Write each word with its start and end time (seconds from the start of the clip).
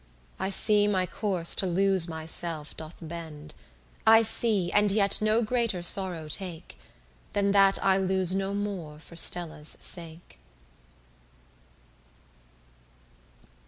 I 0.39 0.49
see 0.49 0.87
my 0.87 1.05
course 1.05 1.53
to 1.53 1.67
lose 1.67 2.07
myself 2.07 2.75
doth 2.75 2.95
bend: 3.03 3.53
I 4.07 4.23
see 4.23 4.71
and 4.71 4.91
yet 4.91 5.21
no 5.21 5.43
greater 5.43 5.83
sorrow 5.83 6.27
take, 6.27 6.75
Than 7.33 7.51
that 7.51 7.77
I 7.85 7.97
lose 7.99 8.33
no 8.33 8.55
more 8.55 8.99
for 8.99 9.15
Stella's 9.15 9.69
sake. 9.79 10.39